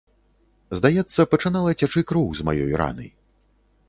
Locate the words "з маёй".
2.39-2.73